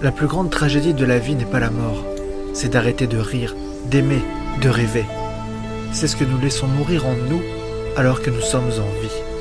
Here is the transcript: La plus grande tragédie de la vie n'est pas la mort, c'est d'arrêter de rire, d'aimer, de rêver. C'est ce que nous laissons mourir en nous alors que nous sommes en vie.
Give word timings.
La 0.00 0.12
plus 0.12 0.28
grande 0.28 0.48
tragédie 0.48 0.94
de 0.94 1.04
la 1.04 1.18
vie 1.18 1.34
n'est 1.34 1.44
pas 1.44 1.58
la 1.58 1.70
mort, 1.70 2.04
c'est 2.54 2.68
d'arrêter 2.68 3.08
de 3.08 3.18
rire, 3.18 3.56
d'aimer, 3.90 4.22
de 4.62 4.68
rêver. 4.68 5.04
C'est 5.90 6.06
ce 6.06 6.14
que 6.14 6.22
nous 6.22 6.38
laissons 6.38 6.68
mourir 6.68 7.04
en 7.04 7.14
nous 7.28 7.42
alors 7.96 8.22
que 8.22 8.30
nous 8.30 8.40
sommes 8.40 8.70
en 8.70 9.02
vie. 9.02 9.37